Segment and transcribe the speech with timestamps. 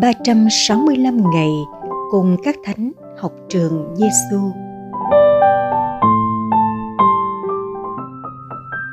[0.00, 1.50] 365 ngày
[2.10, 4.40] cùng các thánh học trường Giêsu.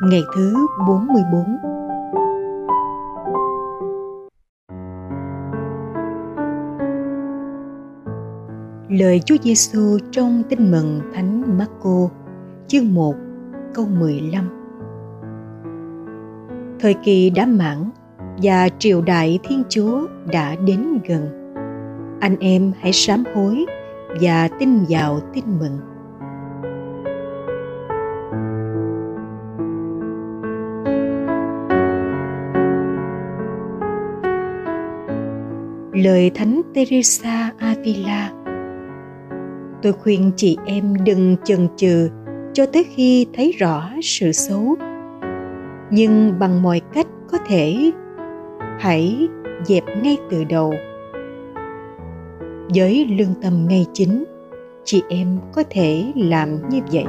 [0.02, 1.58] Ngày thứ 44
[8.90, 12.10] Lời Chúa Giêsu trong Tin mừng Thánh Marco,
[12.68, 13.16] chương 1,
[13.74, 14.50] câu 15.
[16.80, 17.90] Thời kỳ đã mãn
[18.44, 21.54] và triều đại Thiên Chúa đã đến gần.
[22.20, 23.66] Anh em hãy sám hối
[24.22, 25.80] và tin vào tin mừng.
[36.04, 38.32] Lời Thánh Teresa Avila
[39.82, 42.10] Tôi khuyên chị em đừng chần chừ
[42.54, 44.76] cho tới khi thấy rõ sự xấu
[45.92, 47.92] nhưng bằng mọi cách có thể
[48.80, 49.28] hãy
[49.64, 50.74] dẹp ngay từ đầu
[52.76, 54.24] với lương tâm ngay chính,
[54.84, 57.06] chị em có thể làm như vậy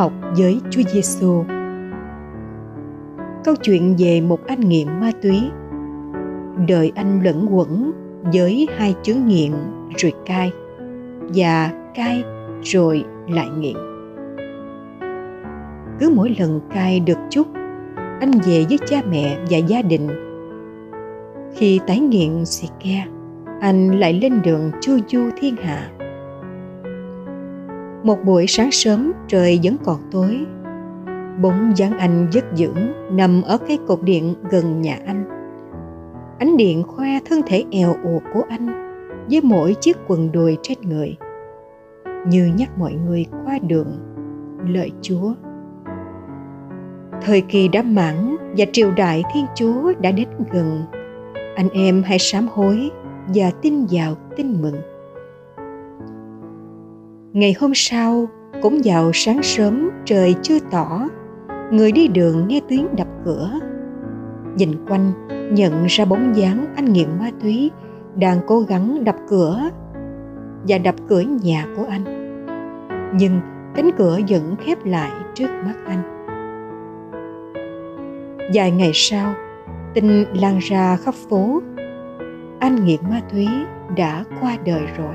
[0.00, 1.44] học với Chúa Giêsu.
[3.44, 5.50] Câu chuyện về một anh nghiện ma túy.
[6.68, 7.92] Đời anh lẫn quẩn
[8.32, 9.52] với hai chứng nghiện
[9.96, 10.52] rồi cai
[11.34, 12.24] và cai
[12.62, 13.76] rồi lại nghiện.
[16.00, 17.46] Cứ mỗi lần cai được chút,
[18.20, 20.08] anh về với cha mẹ và gia đình.
[21.54, 23.04] Khi tái nghiện xì ke,
[23.60, 25.90] anh lại lên đường chu du thiên hạ.
[28.02, 30.38] Một buổi sáng sớm trời vẫn còn tối.
[31.42, 35.24] Bóng dáng anh giấc dưỡng nằm ở cái cột điện gần nhà anh.
[36.38, 38.89] Ánh điện khoe thân thể eo uột của anh
[39.30, 41.16] với mỗi chiếc quần đùi trên người.
[42.26, 43.98] Như nhắc mọi người qua đường
[44.66, 45.34] lợi chúa.
[47.22, 50.82] Thời kỳ đã mãn và triều đại thiên chúa đã đến gần.
[51.56, 52.90] Anh em hãy sám hối
[53.34, 54.76] và tin vào tin mừng.
[57.32, 58.28] Ngày hôm sau,
[58.62, 61.08] cũng vào sáng sớm, trời chưa tỏ,
[61.70, 63.50] người đi đường nghe tiếng đập cửa.
[64.56, 65.12] Nhìn quanh,
[65.54, 67.70] nhận ra bóng dáng anh nghiện ma túy
[68.16, 69.60] đang cố gắng đập cửa
[70.68, 72.04] và đập cửa nhà của anh.
[73.14, 73.40] Nhưng
[73.74, 76.02] cánh cửa vẫn khép lại trước mắt anh.
[78.54, 79.34] Vài ngày sau,
[79.94, 81.62] tin lan ra khắp phố,
[82.58, 83.48] anh nghiện ma túy
[83.96, 85.14] đã qua đời rồi.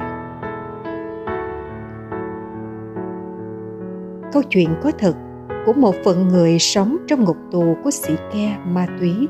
[4.33, 5.15] Câu chuyện có thật
[5.65, 9.27] của một phận người sống trong ngục tù của sĩ ke ma túy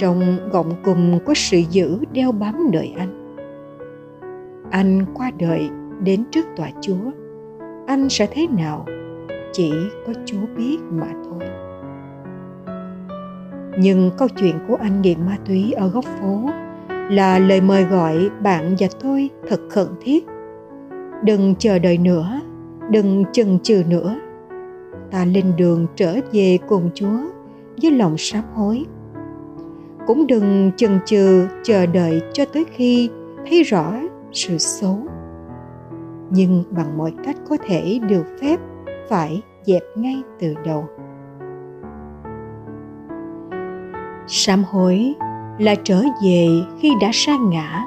[0.00, 3.36] trong gọng cùm có sự giữ đeo bám đợi anh.
[4.70, 5.70] Anh qua đời
[6.02, 7.10] đến trước tòa chúa,
[7.86, 8.86] anh sẽ thế nào
[9.52, 9.72] chỉ
[10.06, 11.48] có chúa biết mà thôi.
[13.78, 16.50] Nhưng câu chuyện của anh nghiện ma túy ở góc phố
[16.88, 20.26] là lời mời gọi bạn và tôi thật khẩn thiết.
[21.24, 22.40] Đừng chờ đợi nữa,
[22.90, 24.16] đừng chần chừ nữa.
[25.10, 27.18] Ta lên đường trở về cùng chúa
[27.82, 28.84] với lòng sám hối
[30.06, 33.10] cũng đừng chần chừ chờ đợi cho tới khi
[33.46, 33.92] thấy rõ
[34.32, 34.98] sự xấu.
[36.30, 38.60] Nhưng bằng mọi cách có thể được phép
[39.08, 40.84] phải dẹp ngay từ đầu.
[44.26, 45.14] Sám hối
[45.58, 46.46] là trở về
[46.78, 47.84] khi đã sa ngã.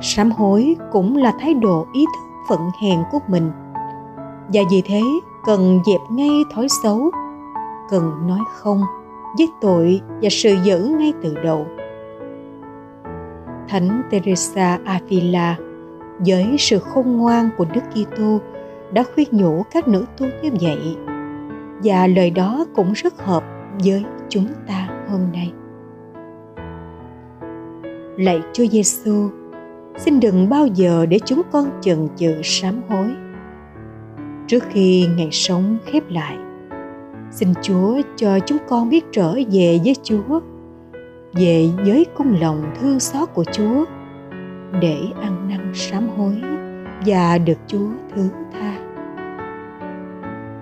[0.00, 3.50] Sám hối cũng là thái độ ý thức phận hèn của mình.
[4.52, 5.02] Và vì thế
[5.44, 7.10] cần dẹp ngay thói xấu,
[7.90, 8.80] cần nói không
[9.38, 11.66] với tội và sự dữ ngay từ đầu.
[13.68, 15.56] Thánh Teresa Avila
[16.18, 18.40] với sự khôn ngoan của Đức Kitô
[18.92, 20.96] đã khuyên nhủ các nữ tu như vậy
[21.84, 23.44] và lời đó cũng rất hợp
[23.84, 25.52] với chúng ta hôm nay.
[28.16, 29.30] Lạy Chúa Giêsu,
[29.96, 33.10] xin đừng bao giờ để chúng con chần chừ sám hối.
[34.46, 36.36] Trước khi ngày sống khép lại,
[37.34, 40.40] xin chúa cho chúng con biết trở về với chúa,
[41.32, 43.84] về với cung lòng thương xót của chúa,
[44.80, 46.42] để ăn năn sám hối
[47.06, 48.78] và được chúa thứ tha.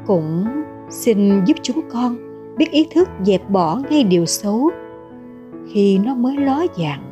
[0.07, 0.47] Cũng
[0.91, 2.17] xin giúp chúng con
[2.57, 4.71] biết ý thức dẹp bỏ ngay điều xấu
[5.69, 7.03] khi nó mới ló dạng.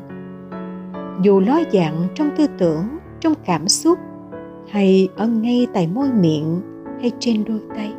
[1.22, 2.84] Dù ló dạng trong tư tưởng,
[3.20, 3.98] trong cảm xúc,
[4.70, 6.60] hay ở ngay tại môi miệng,
[7.00, 7.92] hay trên đôi tay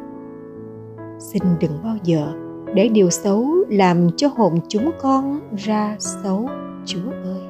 [1.22, 2.34] xin đừng bao giờ
[2.76, 6.50] để điều xấu làm cho hồn chúng con ra xấu,
[6.86, 7.42] chúa ơi.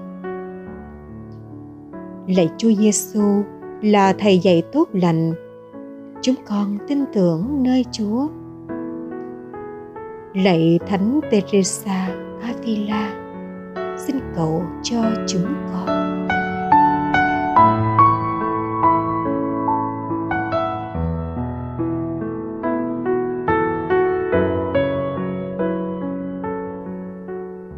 [2.28, 3.22] Lạy chúa giêsu
[3.82, 5.34] là thầy dạy tốt lành.
[6.22, 8.28] Chúng con tin tưởng nơi chúa.
[10.34, 12.10] Lạy thánh teresa
[12.42, 13.14] avila,
[13.98, 16.11] xin cầu cho chúng con.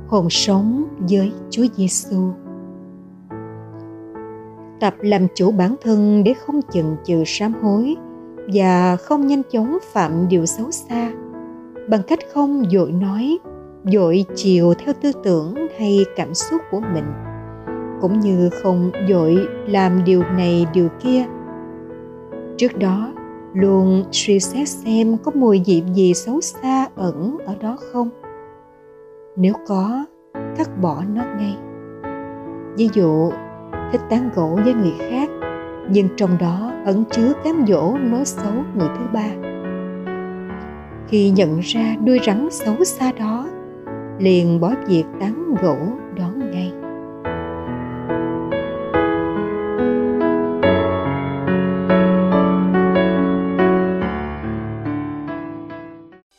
[0.08, 2.32] Hồn sống với Chúa Giêsu.
[4.80, 7.96] Tập làm chủ bản thân để không chần chừ sám hối
[8.54, 11.12] và không nhanh chóng phạm điều xấu xa
[11.90, 13.38] bằng cách không dội nói,
[13.94, 17.06] dội chiều theo tư tưởng hay cảm xúc của mình
[18.02, 21.26] cũng như không dội làm điều này điều kia.
[22.58, 23.14] Trước đó,
[23.54, 28.10] luôn suy xét xem có mùi vị gì xấu xa ẩn ở đó không
[29.36, 30.06] nếu có,
[30.58, 31.58] cắt bỏ nó ngay.
[32.78, 33.32] Ví dụ,
[33.92, 35.30] thích tán gỗ với người khác,
[35.90, 39.30] nhưng trong đó ẩn chứa cám dỗ nói xấu người thứ ba.
[41.08, 43.48] Khi nhận ra đuôi rắn xấu xa đó,
[44.20, 45.78] liền bỏ việc tán gỗ
[46.18, 46.74] đón ngay.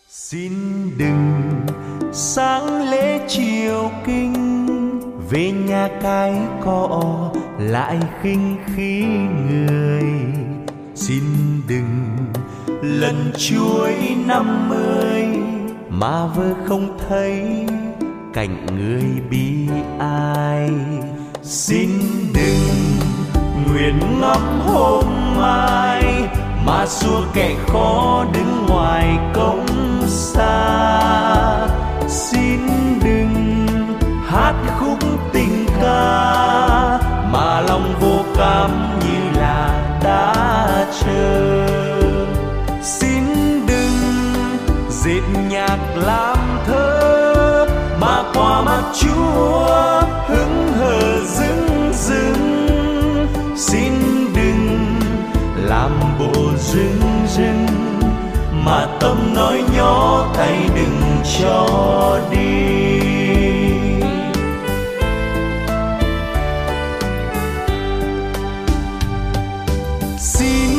[0.08, 0.52] Xin
[0.98, 1.23] đừng
[2.16, 4.34] sáng lễ chiều kinh,
[5.30, 6.34] về nhà cái
[6.64, 9.04] cọ, lại khinh khí
[9.50, 10.04] người.
[10.94, 11.22] Xin
[11.68, 12.16] đừng
[12.82, 13.94] lần chuối
[14.26, 15.26] năm mươi,
[15.88, 17.66] mà vơ không thấy
[18.34, 19.68] cảnh người bi
[19.98, 20.70] ai.
[21.42, 21.90] Xin
[22.34, 22.68] đừng
[23.68, 25.04] nguyện ngắm hôm
[25.36, 26.04] mai,
[26.66, 29.66] mà xua kẻ khó đứng ngoài cổng
[30.06, 31.23] xa
[32.14, 32.60] xin
[33.04, 33.56] đừng
[34.26, 34.98] hát khúc
[35.32, 36.98] tình ca
[37.32, 38.70] mà lòng vô cảm
[39.00, 40.34] như là đã
[41.00, 41.66] chờ.
[42.82, 43.24] Xin
[43.66, 43.98] đừng
[44.90, 47.66] dệt nhạc làm thơ
[48.00, 49.83] mà qua mắt chúa
[59.04, 61.00] tâm nói nhỏ tay đừng
[61.40, 63.00] cho đi.
[70.18, 70.70] Xin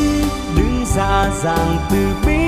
[0.56, 2.38] đứng ra dàng từ bi,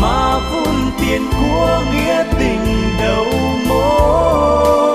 [0.00, 2.64] mà vun tiền của nghĩa tình
[3.00, 3.26] đầu
[3.68, 4.87] mối.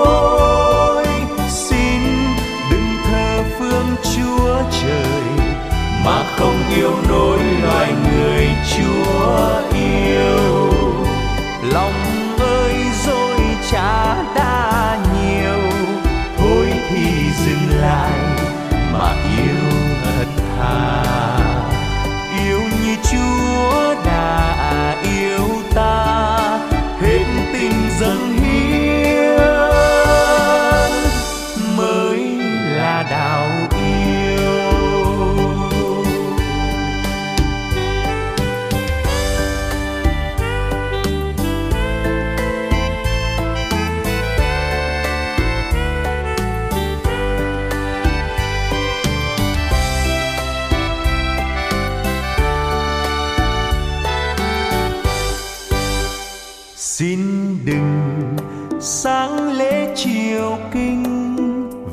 [56.98, 57.18] Xin
[57.64, 58.36] đừng
[58.80, 61.02] sáng lễ chiều kinh,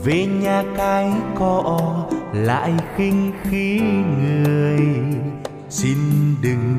[0.03, 3.81] về nhà cái cỏ lại khinh khí
[4.22, 4.79] người.
[5.70, 5.98] Xin
[6.41, 6.77] đừng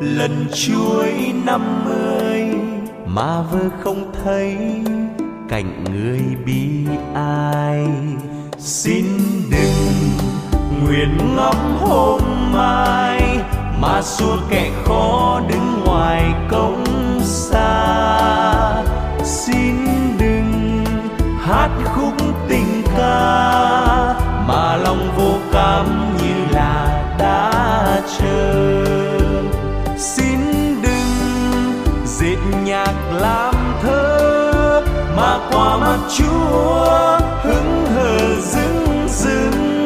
[0.00, 1.12] lần chuối
[1.44, 2.44] năm mươi
[3.06, 4.56] mà vơ không thấy
[5.48, 7.86] cảnh người bi ai.
[8.58, 9.04] Xin
[9.50, 9.92] đừng
[10.84, 12.20] nguyện ngắm hôm
[12.52, 13.38] mai
[13.80, 18.82] mà xua kẻ khó đứng ngoài cổng xa.
[19.24, 19.76] Xin
[20.18, 20.84] đừng
[21.40, 22.14] hát khúc
[22.48, 24.14] tình ca
[24.48, 28.84] mà lòng vô cảm như là đã chờ.
[29.98, 30.38] Xin
[30.82, 31.10] đừng
[32.04, 34.82] dệt nhạc làm thơ
[35.16, 39.82] mà qua mặt chúa hứng hờ dưng dưng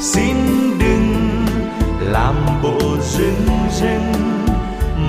[0.00, 0.36] xin
[0.78, 1.14] đừng
[2.00, 4.19] làm bộ dưng dưng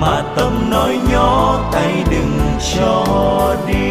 [0.02, 2.38] mà tâm nói nhỏ tay đừng
[2.74, 3.81] cho đi.